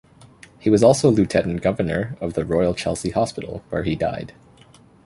[0.57, 4.33] He was also Lieutenant Governor of the Royal Chelsea Hospital where he died.